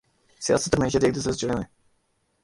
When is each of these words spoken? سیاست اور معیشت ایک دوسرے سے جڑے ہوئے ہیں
سیاست 0.41 0.73
اور 0.73 0.81
معیشت 0.81 1.03
ایک 1.03 1.15
دوسرے 1.15 1.31
سے 1.31 1.39
جڑے 1.39 1.53
ہوئے 1.53 1.63
ہیں 1.63 1.69